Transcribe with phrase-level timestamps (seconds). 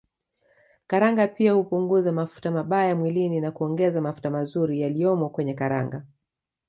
[0.87, 6.05] Karanga pia hupunguza mafuta mabaya mwilini na kuongeza mafuta mazuri yaliyomo kwenye karanga